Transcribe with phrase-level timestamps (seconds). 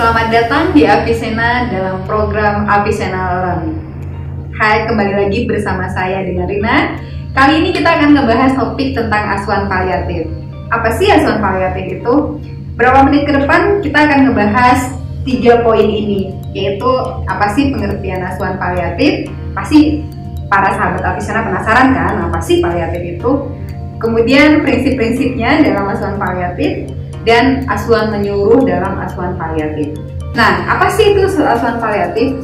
[0.00, 3.84] Selamat datang di Apisena dalam program Apisena Learn.
[4.56, 6.96] Hai, kembali lagi bersama saya dengan Rina.
[7.36, 10.24] Kali ini kita akan ngebahas topik tentang asuhan paliatif.
[10.72, 12.40] Apa sih asuhan paliatif itu?
[12.80, 14.80] Berapa menit ke depan kita akan ngebahas
[15.28, 16.88] tiga poin ini, yaitu
[17.28, 19.28] apa sih pengertian asuhan paliatif?
[19.52, 20.00] Pasti
[20.48, 23.52] para sahabat Apisena penasaran kan, apa sih paliatif itu?
[24.00, 26.88] Kemudian prinsip-prinsipnya dalam asuhan paliatif
[27.28, 29.96] dan asuhan menyuruh dalam asuhan paliatif.
[30.32, 32.38] Nah, apa sih itu asuhan paliatif?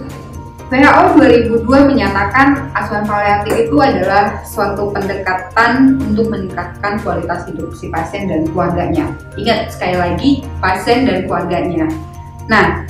[0.67, 1.15] WHO
[1.63, 8.51] 2002 menyatakan asuhan paliatif itu adalah suatu pendekatan untuk meningkatkan kualitas hidup si pasien dan
[8.51, 9.07] keluarganya.
[9.39, 11.87] Ingat sekali lagi, pasien dan keluarganya.
[12.51, 12.83] Nah,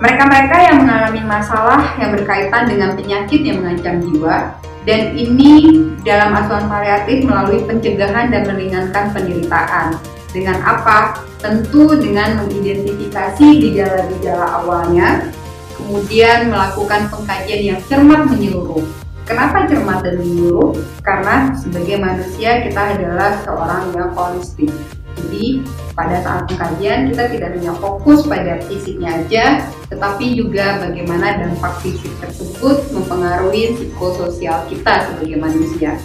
[0.00, 4.56] mereka-mereka yang mengalami masalah yang berkaitan dengan penyakit yang mengancam jiwa
[4.88, 9.94] dan ini dalam asuhan paliatif melalui pencegahan dan meringankan penderitaan.
[10.32, 11.20] Dengan apa?
[11.44, 15.28] Tentu dengan mengidentifikasi gejala-gejala awalnya,
[15.76, 18.80] kemudian melakukan pengkajian yang cermat menyeluruh.
[19.28, 20.72] Kenapa cermat dan menyeluruh?
[21.04, 24.72] Karena sebagai manusia kita adalah seorang yang holistik.
[25.12, 25.60] Jadi
[25.92, 32.10] pada saat pengkajian kita tidak hanya fokus pada fisiknya aja, tetapi juga bagaimana dampak fisik
[32.18, 36.00] tersebut mempengaruhi psikososial kita sebagai manusia.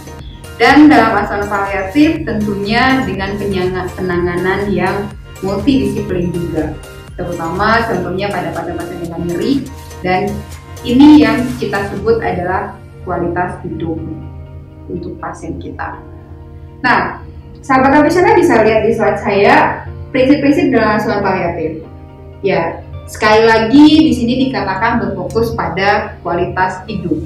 [0.58, 3.38] Dan dalam asuhan paliatif tentunya dengan
[3.94, 5.06] penanganan yang
[5.38, 6.74] multidisiplin juga,
[7.14, 9.62] terutama contohnya pada pasien-pasien dengan nyeri
[10.02, 10.26] dan
[10.82, 12.74] ini yang kita sebut adalah
[13.06, 14.02] kualitas hidup
[14.90, 16.02] untuk pasien kita.
[16.82, 17.22] Nah,
[17.62, 21.86] sahabat Apisana bisa lihat di slide saya prinsip-prinsip dalam asuhan paliatif.
[22.42, 27.18] Ya, sekali lagi di sini dikatakan berfokus pada kualitas hidup,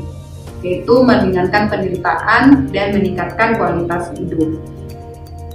[0.62, 4.58] yaitu meringankan penderitaan dan meningkatkan kualitas hidup.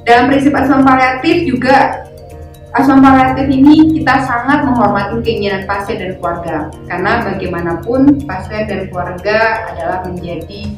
[0.03, 2.05] Dalam prinsip asuhan paliatif juga
[2.75, 9.67] asuhan paliatif ini kita sangat menghormati keinginan pasien dan keluarga karena bagaimanapun pasien dan keluarga
[9.73, 10.71] adalah menjadi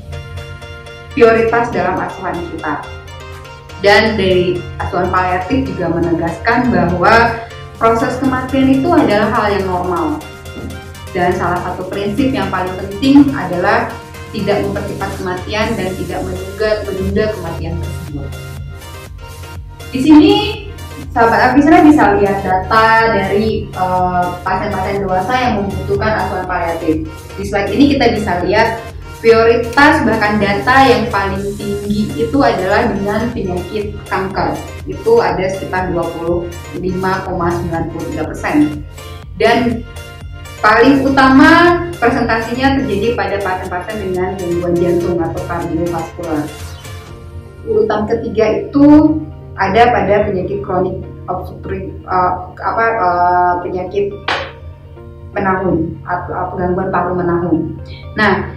[1.14, 2.74] prioritas dalam asuhan kita
[3.80, 7.16] dan dari asuhan paliatif juga menegaskan bahwa
[7.80, 10.08] proses kematian itu adalah hal yang normal.
[11.16, 13.90] Dan salah satu prinsip yang paling penting adalah
[14.30, 18.30] tidak mempercepat kematian dan tidak menunda, menunda kematian tersebut.
[19.90, 20.34] Di sini
[21.10, 26.96] sahabat Apisra bisa lihat data dari eh, pasien-pasien uh, dewasa yang membutuhkan asuhan paliatif.
[27.40, 28.78] Di slide ini kita bisa lihat
[29.20, 34.56] prioritas bahkan data yang paling tinggi itu adalah dengan penyakit kanker
[34.88, 36.80] itu ada sekitar 25,93
[38.24, 38.80] persen
[39.36, 39.84] dan
[40.60, 46.44] paling utama presentasinya terjadi pada pasien-pasien dengan gangguan jantung atau kardiovaskular
[47.64, 48.86] urutan ketiga itu
[49.56, 51.00] ada pada penyakit kronik
[51.32, 54.12] obstruktif uh, apa uh, penyakit
[55.32, 57.78] menahun atau gangguan paru menahun.
[58.18, 58.50] Nah,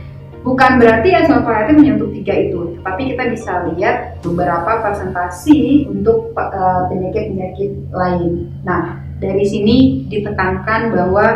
[0.43, 1.15] Bukan berarti
[1.47, 8.51] paliatif menyentuh tiga itu, tapi kita bisa lihat beberapa presentasi untuk eh, penyakit-penyakit uh, lain.
[8.67, 11.27] Nah, dari sini ditekankan bahwa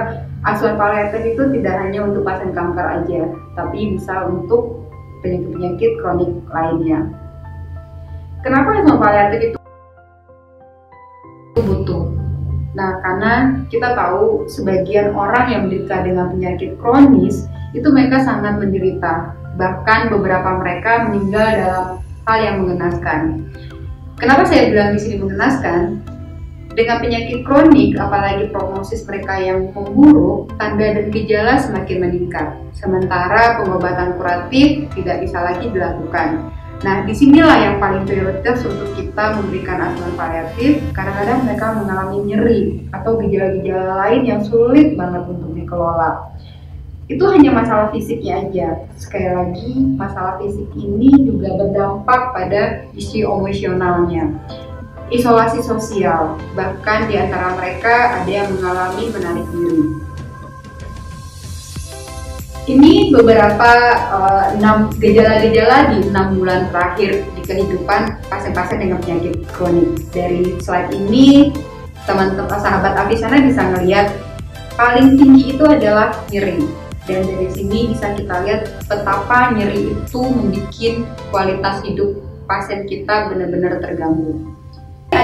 [0.47, 3.23] asuhan paliatif itu tidak hanya untuk pasien kanker aja,
[3.59, 4.87] tapi bisa untuk
[5.21, 7.01] penyakit-penyakit kronik lainnya.
[8.47, 9.59] Kenapa asuhan paliatif itu
[11.59, 12.15] butuh?
[12.79, 13.33] Nah, karena
[13.67, 19.35] kita tahu sebagian orang yang menderita dengan penyakit kronis itu mereka sangat menderita.
[19.59, 21.87] Bahkan beberapa mereka meninggal dalam
[22.29, 23.51] hal yang mengenaskan.
[24.21, 26.16] Kenapa saya bilang di sini mengenaskan?
[26.77, 32.53] Dengan penyakit kronik, apalagi prognosis mereka yang memburuk, tanda dan gejala semakin meningkat.
[32.77, 36.53] Sementara pengobatan kuratif tidak bisa lagi dilakukan.
[36.85, 40.85] Nah, di sinilah yang paling prioritas untuk kita memberikan asuhan paliatif.
[40.93, 42.63] Kadang-kadang mereka mengalami nyeri
[42.93, 46.37] atau gejala-gejala lain yang sulit banget untuk dikelola
[47.07, 48.69] itu hanya masalah fisiknya aja.
[48.99, 54.35] Sekali lagi, masalah fisik ini juga berdampak pada isi emosionalnya.
[55.07, 59.83] Isolasi sosial, bahkan di antara mereka ada yang mengalami menarik diri.
[62.67, 63.71] Ini beberapa
[64.11, 64.51] uh,
[64.99, 69.95] gejala-gejala di enam bulan terakhir di kehidupan pasien-pasien dengan penyakit kronik.
[70.11, 71.55] Dari slide ini,
[72.11, 74.11] teman-teman sahabat Apisana bisa melihat
[74.75, 76.67] paling tinggi itu adalah nyeri
[77.07, 82.19] dan dari sini bisa kita lihat betapa nyeri itu membuat kualitas hidup
[82.51, 84.56] pasien kita benar-benar terganggu.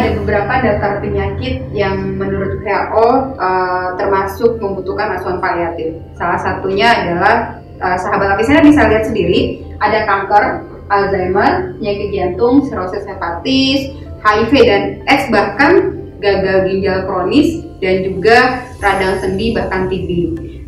[0.03, 3.07] Ada beberapa daftar penyakit yang menurut WHO uh,
[3.39, 5.95] eh, termasuk membutuhkan asuhan paliatif.
[6.19, 13.07] Salah satunya adalah uh, sahabat lapisnya bisa lihat sendiri, ada kanker, Alzheimer, penyakit jantung, sirosis
[13.07, 13.95] hepatis,
[14.27, 20.11] HIV dan AIDS bahkan gagal ginjal kronis dan juga radang sendi bahkan TB.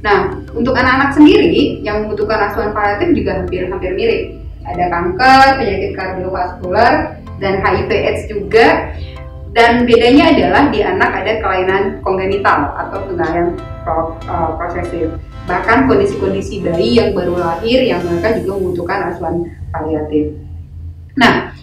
[0.06, 4.38] Nah, untuk anak-anak sendiri yang membutuhkan asuhan paliatif juga hampir-hampir mirip.
[4.62, 8.94] Ada kanker, penyakit kardiovaskular, dan HIV/AIDS juga.
[9.54, 13.54] Dan bedanya adalah di anak ada kelainan kongenital atau kelalaian
[13.86, 15.14] pro, uh, prosesif.
[15.46, 20.34] Bahkan kondisi-kondisi bayi yang baru lahir yang mereka juga membutuhkan asuhan paliatif.
[21.14, 21.54] Nah,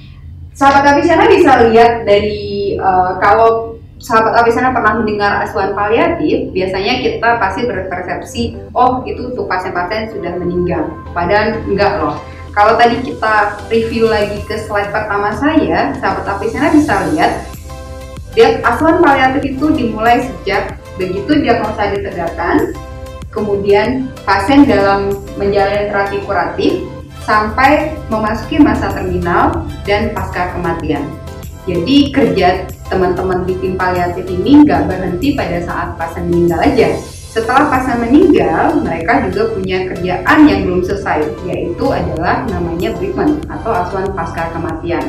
[0.56, 7.44] sahabat Apisana bisa lihat dari uh, kalau sahabat Apisana pernah mendengar asuhan paliatif, biasanya kita
[7.44, 10.96] pasti berpersepsi, oh itu untuk pasien-pasien sudah meninggal.
[11.12, 12.16] Padahal enggak loh.
[12.56, 17.51] Kalau tadi kita review lagi ke slide pertama saya, sahabat Apisana bisa lihat,
[18.36, 22.72] lihat asuhan paliatif itu dimulai sejak begitu diagnosa ditegakkan,
[23.32, 26.84] kemudian pasien dalam menjalani terapi kuratif,
[27.24, 31.06] sampai memasuki masa terminal dan pasca kematian.
[31.70, 36.90] Jadi kerja teman-teman di tim paliatif ini nggak berhenti pada saat pasien meninggal aja.
[37.32, 43.72] Setelah pasien meninggal, mereka juga punya kerjaan yang belum selesai, yaitu adalah namanya treatment atau
[43.72, 45.06] asuhan pasca kematian.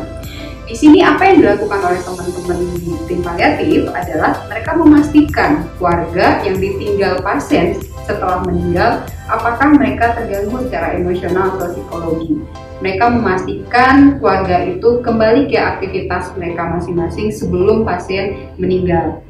[0.72, 6.56] Di sini apa yang dilakukan oleh teman-teman di tim paliatif adalah mereka memastikan keluarga yang
[6.56, 7.76] ditinggal pasien
[8.08, 12.40] setelah meninggal, apakah mereka terganggu secara emosional atau psikologi.
[12.80, 19.20] Mereka memastikan keluarga itu kembali ke aktivitas mereka masing-masing sebelum pasien meninggal.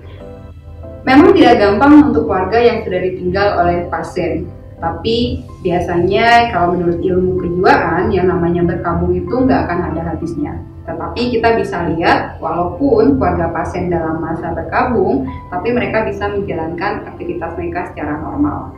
[1.02, 4.46] Memang tidak gampang untuk keluarga yang sudah ditinggal oleh pasien,
[4.78, 10.54] tapi biasanya kalau menurut ilmu kejiwaan yang namanya berkabung itu nggak akan ada habisnya.
[10.82, 17.54] Tetapi kita bisa lihat walaupun keluarga pasien dalam masa berkabung, tapi mereka bisa menjalankan aktivitas
[17.54, 18.74] mereka secara normal.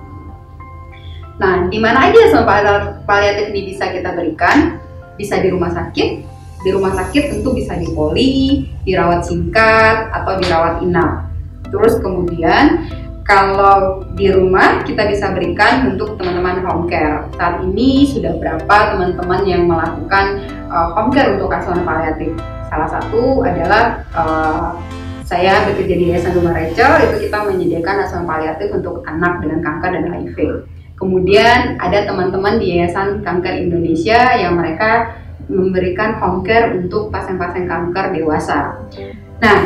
[1.41, 2.47] Nah, di mana aja sama
[3.09, 4.79] paliatif ini bisa kita berikan?
[5.19, 6.09] Bisa di rumah sakit.
[6.65, 11.29] Di rumah sakit tentu bisa di poli, dirawat singkat, atau dirawat inap.
[11.69, 12.87] Terus kemudian
[13.25, 17.25] kalau di rumah kita bisa berikan untuk teman-teman home care.
[17.41, 22.37] Saat ini sudah berapa teman-teman yang melakukan uh, home care untuk asuhan paliatif?
[22.69, 24.77] Salah satu adalah uh,
[25.25, 29.91] saya bekerja di Yayasan Rumah Rachel, itu kita menyediakan asuhan paliatif untuk anak dengan kanker
[29.97, 30.39] dan HIV.
[31.01, 35.17] Kemudian ada teman-teman di Yayasan Kanker Indonesia yang mereka
[35.49, 38.85] memberikan home care untuk pasien-pasien kanker dewasa.
[39.41, 39.59] Nah,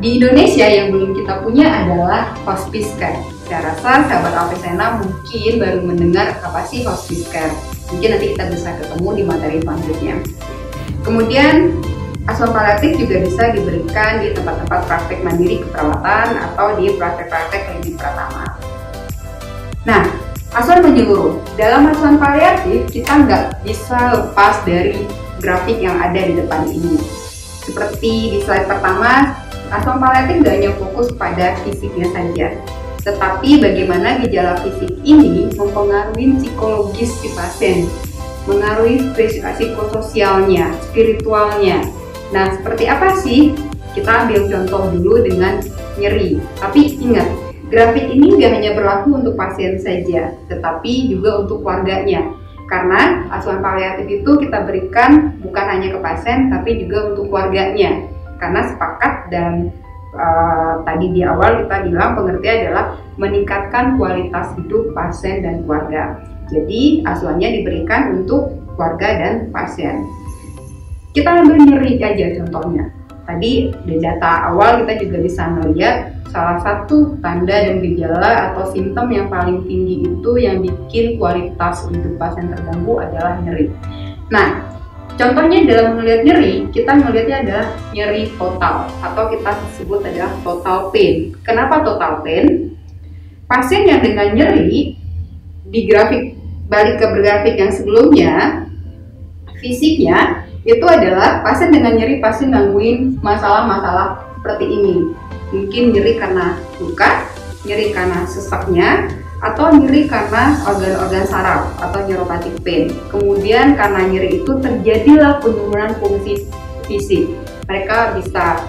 [0.00, 3.20] di Indonesia yang belum kita punya adalah hospice care.
[3.44, 7.52] Saya rasa sahabat Alpesena mungkin baru mendengar apa sih hospice care.
[7.92, 10.16] Mungkin nanti kita bisa ketemu di materi selanjutnya.
[11.04, 11.76] Kemudian
[12.24, 18.56] asuhan paliatif juga bisa diberikan di tempat-tempat praktek mandiri keperawatan atau di praktek-praktek klinik pertama.
[19.84, 20.02] Nah,
[20.56, 21.36] asuhan menyeluruh.
[21.60, 25.04] Dalam asuhan paliatif, kita nggak bisa lepas dari
[25.44, 26.96] grafik yang ada di depan ini.
[27.60, 29.36] Seperti di slide pertama,
[29.70, 32.58] Asuhan paliatif tidak hanya fokus pada fisiknya saja,
[33.06, 37.86] tetapi bagaimana gejala fisik ini mempengaruhi psikologis si pasien,
[38.50, 41.86] mengaruhi psikososialnya, spiritualnya.
[42.34, 43.54] Nah, seperti apa sih?
[43.94, 45.62] Kita ambil contoh dulu dengan
[46.02, 46.42] nyeri.
[46.58, 47.30] Tapi ingat,
[47.70, 52.26] grafik ini nggak hanya berlaku untuk pasien saja, tetapi juga untuk keluarganya.
[52.66, 58.60] Karena asuhan paliatif itu kita berikan bukan hanya ke pasien, tapi juga untuk keluarganya karena
[58.72, 59.70] sepakat dan
[60.16, 62.86] uh, tadi di awal kita bilang pengertian adalah
[63.20, 66.18] meningkatkan kualitas hidup pasien dan keluarga.
[66.50, 70.02] Jadi asuhannya diberikan untuk keluarga dan pasien.
[71.14, 72.90] Kita ambil nyeri aja contohnya.
[73.28, 79.06] Tadi di data awal kita juga bisa melihat salah satu tanda dan gejala atau simptom
[79.10, 83.70] yang paling tinggi itu yang bikin kualitas hidup pasien terganggu adalah nyeri.
[84.30, 84.79] Nah,
[85.20, 91.36] Contohnya dalam melihat nyeri, kita melihatnya adalah nyeri total atau kita sebut adalah total pain.
[91.44, 92.72] Kenapa total pain?
[93.44, 94.96] Pasien yang dengan nyeri
[95.68, 96.40] di grafik
[96.72, 98.64] balik ke grafik yang sebelumnya,
[99.60, 105.12] fisiknya itu adalah pasien dengan nyeri pasti gangguin masalah-masalah seperti ini.
[105.52, 107.28] Mungkin nyeri karena luka,
[107.68, 112.92] nyeri karena sesaknya, atau nyeri karena organ-organ saraf atau neuropathic pain.
[113.08, 116.44] Kemudian karena nyeri itu terjadilah penurunan fungsi
[116.84, 117.32] fisik.
[117.64, 118.60] Mereka bisa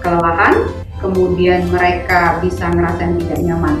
[0.00, 0.64] kelelahan,
[1.04, 3.76] kemudian mereka bisa ngerasain tidak nyaman.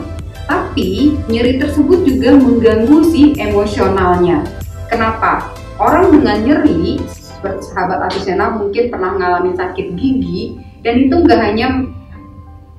[0.48, 4.44] Tapi nyeri tersebut juga mengganggu si emosionalnya.
[4.88, 5.52] Kenapa?
[5.78, 6.98] Orang dengan nyeri,
[7.62, 11.86] sahabat Avicenna mungkin pernah mengalami sakit gigi, dan itu nggak hanya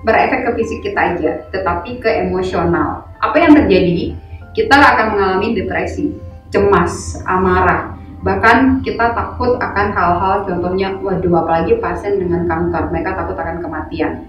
[0.04, 3.09] berefek ke fisik kita aja, tetapi ke emosional.
[3.20, 4.16] Apa yang terjadi?
[4.56, 6.16] Kita akan mengalami depresi,
[6.50, 13.36] cemas, amarah, bahkan kita takut akan hal-hal contohnya, waduh apalagi pasien dengan kanker, mereka takut
[13.36, 14.28] akan kematian.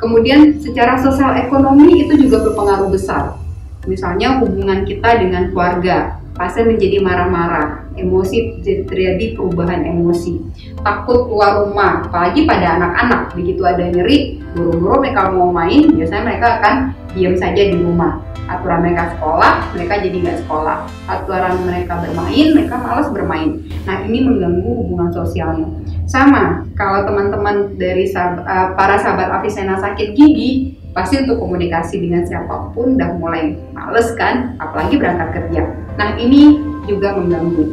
[0.00, 3.36] Kemudian secara sosial ekonomi itu juga berpengaruh besar.
[3.84, 10.40] Misalnya hubungan kita dengan keluarga, pasien menjadi marah-marah, emosi terjadi perubahan emosi,
[10.80, 16.48] takut keluar rumah, apalagi pada anak-anak begitu ada nyeri, buru-buru mereka mau main, biasanya mereka
[16.60, 16.74] akan
[17.14, 18.22] diam saja di rumah.
[18.50, 20.82] Aturan mereka sekolah, mereka jadi nggak sekolah.
[21.06, 23.62] Aturan mereka bermain, mereka malas bermain.
[23.86, 25.70] Nah ini mengganggu hubungan sosialnya.
[26.10, 32.26] Sama, kalau teman-teman dari sahab, uh, para sahabat Avicenna sakit gigi, pasti untuk komunikasi dengan
[32.26, 35.70] siapa pun udah mulai males kan, apalagi berangkat kerja.
[35.94, 36.58] Nah ini
[36.90, 37.70] juga mengganggu.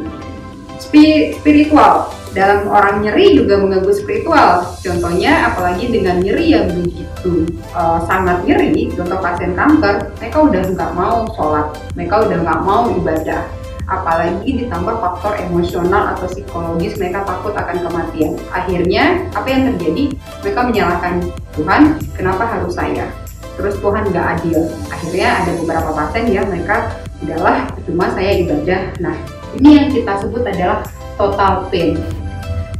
[0.78, 4.64] Spiritual, dalam orang nyeri juga mengganggu spiritual.
[4.80, 10.92] Contohnya, apalagi dengan nyeri yang begitu uh, sangat nyeri, contoh pasien kanker, mereka udah nggak
[10.92, 11.66] mau sholat,
[11.96, 13.42] mereka udah nggak mau ibadah,
[13.88, 18.36] apalagi ditambah faktor emosional atau psikologis mereka takut akan kematian.
[18.52, 20.04] Akhirnya apa yang terjadi?
[20.44, 21.14] Mereka menyalahkan
[21.56, 21.82] Tuhan,
[22.12, 23.08] kenapa harus saya?
[23.58, 24.70] Terus Tuhan nggak adil.
[24.92, 26.94] Akhirnya ada beberapa pasien yang mereka
[27.24, 28.94] udahlah cuma saya ibadah.
[29.02, 29.16] Nah
[29.58, 30.86] ini yang kita sebut adalah
[31.18, 31.98] total pain.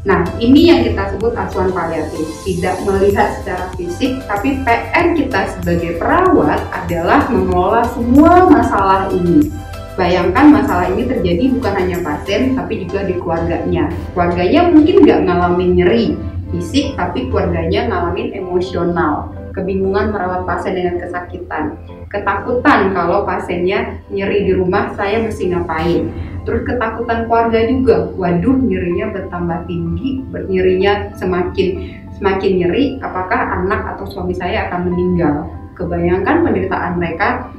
[0.06, 2.24] Nah, ini yang kita sebut asuhan paliatif.
[2.46, 9.50] Tidak melihat secara fisik, tapi PR kita sebagai perawat adalah mengelola semua masalah ini
[9.98, 13.90] Bayangkan masalah ini terjadi bukan hanya pasien, tapi juga di keluarganya.
[14.14, 16.04] Keluarganya mungkin nggak ngalamin nyeri
[16.54, 19.34] fisik, tapi keluarganya ngalamin emosional.
[19.50, 21.74] Kebingungan merawat pasien dengan kesakitan.
[22.14, 26.14] Ketakutan kalau pasiennya nyeri di rumah, saya mesti ngapain.
[26.48, 34.08] Terus ketakutan keluarga juga, waduh nyerinya bertambah tinggi, nyerinya semakin semakin nyeri, apakah anak atau
[34.08, 35.44] suami saya akan meninggal?
[35.76, 37.52] Kebayangkan penderitaan mereka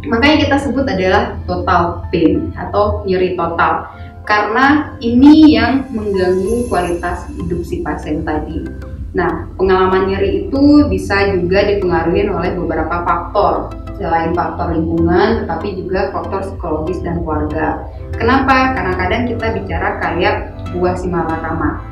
[0.00, 3.84] Makanya kita sebut adalah total pain atau nyeri total
[4.24, 8.64] karena ini yang mengganggu kualitas hidup si pasien tadi.
[9.10, 16.14] Nah, pengalaman nyeri itu bisa juga dipengaruhi oleh beberapa faktor selain faktor lingkungan, tetapi juga
[16.14, 17.84] faktor psikologis dan keluarga.
[18.16, 18.72] Kenapa?
[18.72, 20.34] Karena kadang kita bicara kayak
[20.72, 21.82] buah si malakama.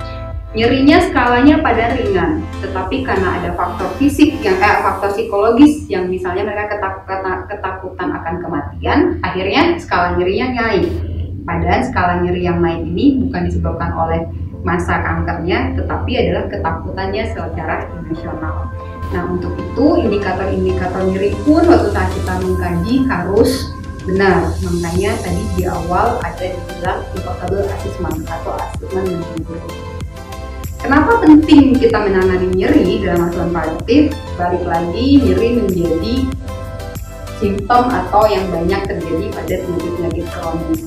[0.56, 6.48] Nyerinya skalanya pada ringan, tetapi karena ada faktor fisik yang eh, faktor psikologis yang misalnya
[6.48, 10.88] mereka ketakutan, ketakutan akan kematian, akhirnya skala nyerinya naik.
[11.44, 14.24] Padahal skala nyeri yang naik ini bukan disebabkan oleh
[14.66, 18.70] masa kankernya, tetapi adalah ketakutannya secara emosional.
[19.08, 23.72] Nah, untuk itu indikator-indikator nyeri pun waktu saat kita mengkaji harus
[24.04, 24.52] benar.
[24.64, 29.22] Makanya tadi di awal ada dibilang invokable assessment atau assessment yang
[30.78, 34.14] Kenapa penting kita menangani nyeri dalam asuhan paliatif?
[34.38, 36.14] Balik lagi, nyeri menjadi
[37.42, 40.80] simptom atau yang banyak terjadi pada penyakit-penyakit kronis.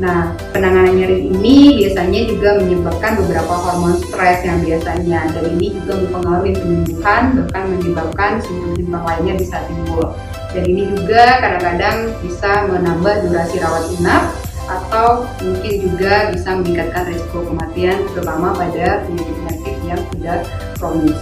[0.00, 6.00] Nah, penanganan nyeri ini biasanya juga menyebabkan beberapa hormon stres yang biasanya dan ini juga
[6.00, 10.16] mempengaruhi penyembuhan bahkan menyebabkan simptom-simptom lainnya bisa timbul.
[10.56, 14.24] Dan ini juga kadang-kadang bisa menambah durasi rawat inap
[14.64, 20.38] atau mungkin juga bisa meningkatkan risiko kematian terutama pada penyakit-penyakit yang sudah
[20.80, 21.20] kronis.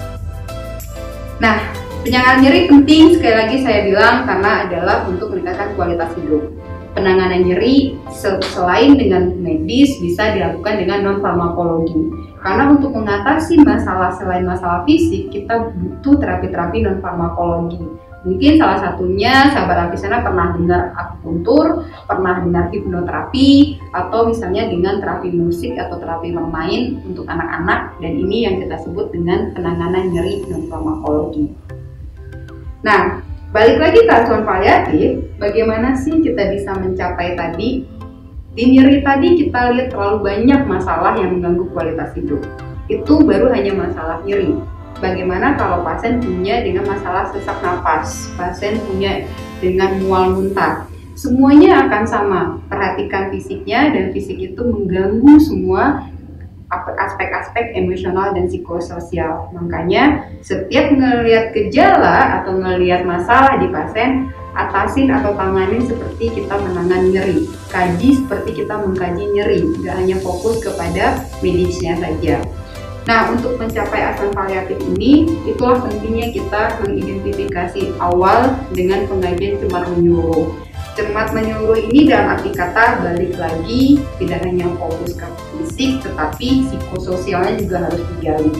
[1.43, 1.59] Nah,
[2.07, 6.60] penanganan nyeri penting sekali lagi saya bilang karena adalah untuk meningkatkan kualitas hidup.
[7.01, 11.97] Penanganan nyeri selain dengan medis bisa dilakukan dengan non farmakologi.
[12.45, 17.81] Karena untuk mengatasi masalah selain masalah fisik, kita butuh terapi-terapi non farmakologi
[18.21, 25.33] Mungkin salah satunya sahabat Apisana pernah dengar akupuntur, pernah dengar hipnoterapi, atau misalnya dengan terapi
[25.33, 30.69] musik atau terapi bermain untuk anak-anak dan ini yang kita sebut dengan penanganan nyeri non
[30.69, 31.49] farmakologi.
[32.85, 35.09] Nah, balik lagi ke asuhan paliatif,
[35.43, 37.87] bagaimana sih kita bisa mencapai tadi?
[38.51, 42.43] Di nyeri tadi kita lihat terlalu banyak masalah yang mengganggu kualitas hidup.
[42.91, 44.59] Itu baru hanya masalah nyeri
[45.01, 49.25] Bagaimana kalau pasien punya dengan masalah sesak nafas, pasien punya
[49.65, 50.85] dengan mual muntah,
[51.17, 52.41] semuanya akan sama.
[52.69, 56.05] Perhatikan fisiknya dan fisik itu mengganggu semua
[56.71, 59.51] aspek-aspek emosional dan psikososial.
[59.51, 67.09] Makanya setiap melihat gejala atau melihat masalah di pasien, atasin atau tanganin seperti kita menangani
[67.15, 67.41] nyeri.
[67.75, 72.39] Kaji seperti kita mengkaji nyeri, nggak hanya fokus kepada medisnya saja.
[73.09, 80.70] Nah, untuk mencapai asuhan paliatif ini, itulah pentingnya kita mengidentifikasi awal dengan pengajian cermat menyuruh.
[81.01, 85.25] Cermat menyuruh ini dalam arti kata balik lagi tidak hanya fokus ke
[85.57, 88.53] fisik, tetapi psikososialnya juga harus digali.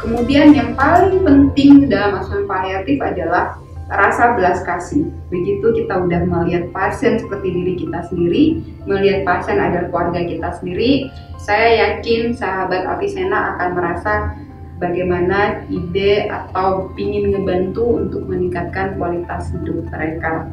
[0.00, 3.60] Kemudian yang paling penting dalam asuhan paliatif adalah
[3.92, 5.12] rasa belas kasih.
[5.28, 11.12] Begitu kita udah melihat pasien seperti diri kita sendiri, melihat pasien adalah keluarga kita sendiri,
[11.36, 11.68] saya
[12.00, 14.32] yakin sahabat Apisena akan merasa
[14.80, 20.48] bagaimana ide atau ingin ngebantu untuk meningkatkan kualitas hidup mereka.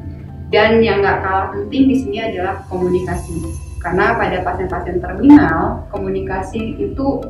[0.52, 3.40] Dan yang nggak kalah penting di sini adalah komunikasi.
[3.80, 7.24] Karena pada pasien-pasien terminal, komunikasi itu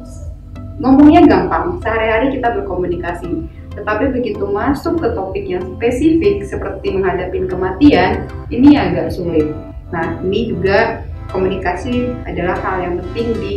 [0.82, 3.46] ngomongnya gampang, sehari-hari kita berkomunikasi.
[3.72, 9.48] Tetapi begitu masuk ke topik yang spesifik seperti menghadapi kematian, ini agak sulit.
[9.94, 13.54] Nah, ini juga komunikasi adalah hal yang penting di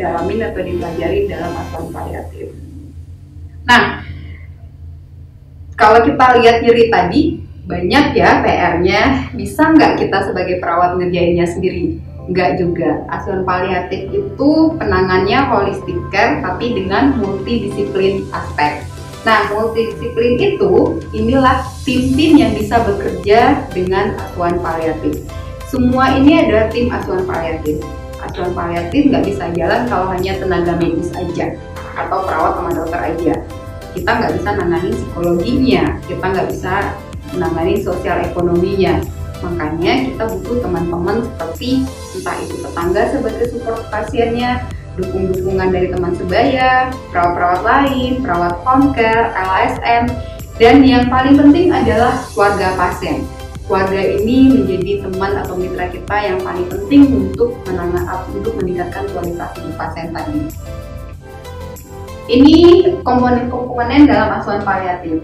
[0.00, 2.48] dalamin atau dipelajari dalam asuhan paliatif.
[3.68, 4.00] Nah,
[5.76, 9.00] kalau kita lihat nyeri tadi, banyak ya PR-nya.
[9.32, 11.98] Bisa nggak kita sebagai perawat ngerjainnya sendiri?
[12.28, 13.04] Nggak juga.
[13.12, 18.84] Asuhan paliatif itu penangannya holistic care, tapi dengan multidisiplin aspek.
[19.24, 25.24] Nah, multidisiplin itu inilah tim-tim yang bisa bekerja dengan asuhan paliatif.
[25.68, 27.80] Semua ini adalah tim asuhan paliatif
[28.24, 31.54] asuhan paliatif nggak bisa jalan kalau hanya tenaga medis aja
[31.94, 33.34] atau perawat sama dokter aja.
[33.94, 36.74] Kita nggak bisa nanganin psikologinya, kita nggak bisa
[37.34, 39.02] menangani sosial ekonominya.
[39.42, 41.84] Makanya kita butuh teman-teman seperti
[42.16, 44.64] entah itu tetangga sebagai support pasiennya,
[44.96, 48.54] dukung-dukungan dari teman sebaya, perawat-perawat lain, perawat
[48.96, 50.04] care, LSM,
[50.56, 53.26] dan yang paling penting adalah keluarga pasien
[53.64, 59.50] keluarga ini menjadi teman atau mitra kita yang paling penting untuk menangani untuk meningkatkan kualitas
[59.56, 60.38] hidup pasien tadi.
[62.24, 62.56] Ini
[63.04, 65.20] komponen-komponen dalam asuhan paliatif,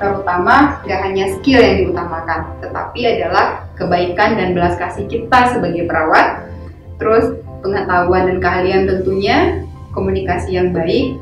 [0.00, 6.48] terutama gak hanya skill yang diutamakan, tetapi adalah kebaikan dan belas kasih kita sebagai perawat,
[6.96, 11.18] terus pengetahuan dan keahlian tentunya, komunikasi yang baik,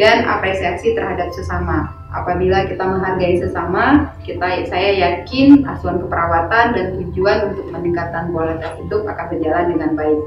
[0.00, 7.52] dan apresiasi terhadap sesama apabila kita menghargai sesama, kita saya yakin asuhan keperawatan dan tujuan
[7.52, 10.20] untuk meningkatkan kualitas hidup akan berjalan dengan baik.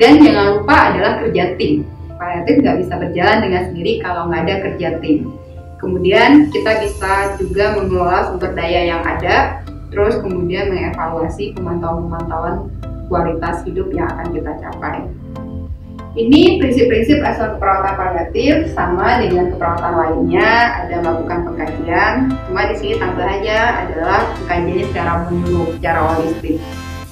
[0.00, 1.88] Dan jangan lupa adalah kerja tim.
[2.16, 5.18] Paliatif nggak bisa berjalan dengan sendiri kalau nggak ada kerja tim.
[5.82, 12.70] Kemudian kita bisa juga mengelola sumber daya yang ada, terus kemudian mengevaluasi pemantauan-pemantauan
[13.10, 15.10] kualitas hidup yang akan kita capai.
[16.12, 20.48] Ini prinsip-prinsip asuhan keperawatan paliatif sama dengan keperawatan lainnya
[20.84, 22.12] ada melakukan pengkajian.
[22.46, 26.56] Cuma di sini tambah aja adalah pengkajiannya secara menyeluruh, secara holistik.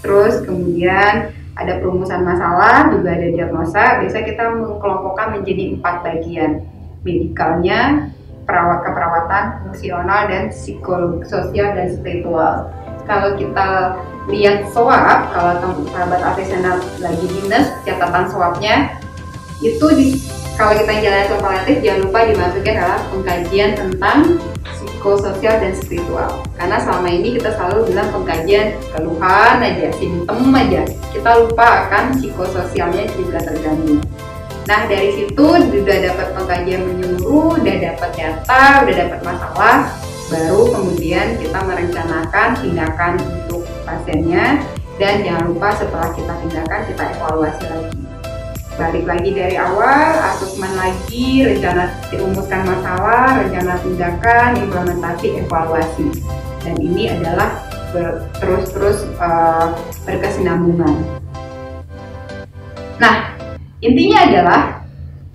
[0.05, 4.05] Terus kemudian ada perumusan masalah, juga ada diagnosa.
[4.05, 6.51] Biasa kita mengkelompokkan menjadi empat bagian.
[7.01, 8.13] Medikalnya,
[8.51, 12.67] perawat keperawatan, fungsional, dan psikolog, sosial, dan spiritual.
[13.07, 13.95] Kalau kita
[14.31, 15.59] lihat swab kalau
[15.91, 18.95] sahabat artisanal lagi dinas catatan swabnya
[19.59, 20.07] itu di,
[20.55, 24.19] kalau kita jalan paliatif jangan lupa dimasukin adalah pengkajian tentang
[24.77, 26.31] psikososial dan spiritual.
[26.57, 30.83] Karena selama ini kita selalu bilang pengkajian keluhan aja simptom aja.
[31.11, 34.01] Kita lupa akan psikososialnya juga terganggu
[34.71, 39.91] nah dari situ sudah dapat pengkajian menyeluruh udah dapat data udah dapat masalah
[40.31, 44.63] baru kemudian kita merencanakan tindakan untuk pasiennya.
[45.01, 48.01] Dan jangan lupa setelah kita tindakan kita evaluasi lagi.
[48.77, 56.07] Balik lagi dari awal asesmen lagi rencana dirumuskan masalah rencana tindakan implementasi evaluasi.
[56.61, 57.65] Dan ini adalah
[58.39, 59.73] terus-terus uh,
[60.05, 61.01] berkesinambungan.
[63.01, 63.30] Nah
[63.81, 64.61] intinya adalah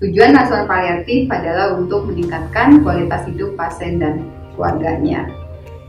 [0.02, 5.26] tujuan asuhan paliatif adalah untuk meningkatkan kualitas hidup pasien dan keluarganya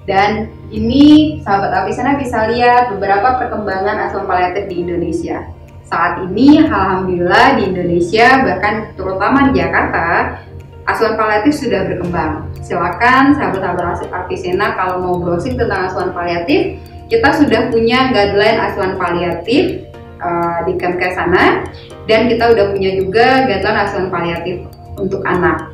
[0.06, 5.42] dan ini sahabat Apisana bisa lihat beberapa perkembangan asuhan paliatif di Indonesia.
[5.82, 10.38] Saat ini alhamdulillah di Indonesia bahkan terutama di Jakarta
[10.86, 12.46] asuhan paliatif sudah berkembang.
[12.62, 16.78] Silakan sahabat-sahabat Apisena kalau mau browsing tentang asuhan paliatif,
[17.10, 21.64] kita sudah punya guideline asuhan paliatif uh, di Kemkes sana
[22.06, 24.56] dan kita udah punya juga guideline asuhan paliatif
[24.96, 25.72] untuk anak.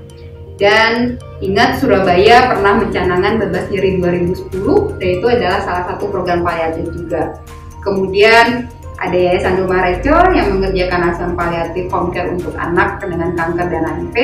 [0.60, 6.86] Dan ingat Surabaya pernah mencanangkan bebas nyeri 2010 dan itu adalah salah satu program paliatif
[6.94, 7.42] juga.
[7.82, 8.70] Kemudian
[9.02, 13.82] ada Yayasan Rumah Reco yang mengerjakan asuhan paliatif home care untuk anak dengan kanker dan
[13.82, 14.16] HIV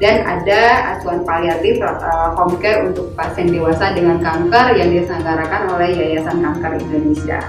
[0.00, 0.60] dan ada
[0.96, 6.76] asuhan paliatif uh, home care untuk pasien dewasa dengan kanker yang diselenggarakan oleh Yayasan Kanker
[6.76, 7.40] Indonesia.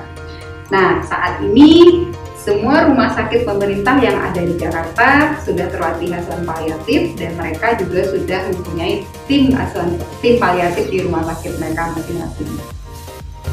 [0.72, 2.08] Nah, saat ini
[2.42, 8.08] semua rumah sakit pemerintah yang ada di Jakarta sudah terlatih asuhan paliatif dan mereka juga
[8.08, 12.50] sudah mempunyai tim asuhan tim paliatif di rumah sakit mereka masing-masing.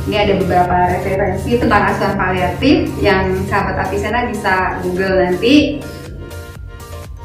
[0.08, 5.84] Ini ada beberapa referensi tentang asuhan paliatif yang sahabat Apisena bisa Google nanti.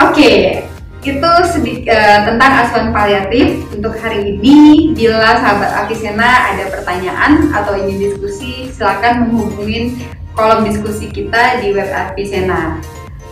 [0.04, 0.68] Oke,
[1.04, 4.92] itu sedikit uh, tentang asuhan paliatif untuk hari ini.
[4.96, 10.00] Bila sahabat Apisena ada pertanyaan atau ingin diskusi, silakan menghubungi
[10.34, 12.80] kolom diskusi kita di web Apisena.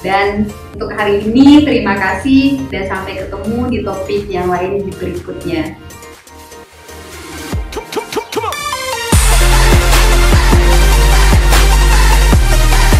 [0.01, 5.77] Dan untuk hari ini terima kasih dan sampai ketemu di topik yang lain di berikutnya.